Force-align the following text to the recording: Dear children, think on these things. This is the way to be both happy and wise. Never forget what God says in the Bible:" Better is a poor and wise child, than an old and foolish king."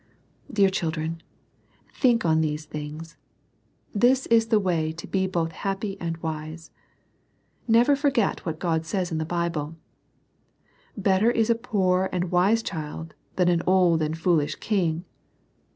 Dear 0.51 0.71
children, 0.71 1.21
think 1.93 2.25
on 2.25 2.41
these 2.41 2.65
things. 2.65 3.17
This 3.93 4.25
is 4.33 4.47
the 4.47 4.59
way 4.59 4.91
to 4.91 5.05
be 5.05 5.27
both 5.27 5.51
happy 5.51 5.95
and 6.01 6.17
wise. 6.23 6.71
Never 7.67 7.95
forget 7.95 8.43
what 8.43 8.57
God 8.57 8.83
says 8.83 9.11
in 9.11 9.19
the 9.19 9.25
Bible:" 9.29 9.75
Better 11.11 11.29
is 11.29 11.51
a 11.51 11.53
poor 11.53 12.09
and 12.11 12.31
wise 12.31 12.63
child, 12.63 13.13
than 13.35 13.47
an 13.47 13.61
old 13.67 14.01
and 14.01 14.17
foolish 14.17 14.55
king." 14.55 15.05